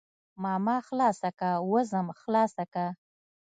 ماما 0.43 0.75
خلاصه 0.87 1.29
که 1.39 1.49
وځم 1.71 2.07
خلاصه 2.21 2.63
که. 2.73 2.85